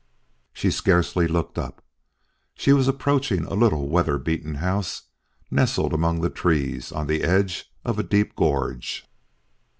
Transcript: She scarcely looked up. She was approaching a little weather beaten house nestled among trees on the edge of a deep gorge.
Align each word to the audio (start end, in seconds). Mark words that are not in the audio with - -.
She 0.51 0.71
scarcely 0.71 1.27
looked 1.27 1.59
up. 1.59 1.83
She 2.55 2.73
was 2.73 2.87
approaching 2.87 3.45
a 3.45 3.53
little 3.53 3.87
weather 3.87 4.17
beaten 4.17 4.55
house 4.55 5.03
nestled 5.51 5.93
among 5.93 6.27
trees 6.31 6.91
on 6.91 7.05
the 7.05 7.21
edge 7.21 7.71
of 7.85 7.99
a 7.99 8.03
deep 8.03 8.35
gorge. 8.35 9.05